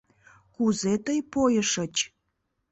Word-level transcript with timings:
«Кузе 0.55 0.93
тый 1.05 1.19
пойышыч?» 1.31 1.95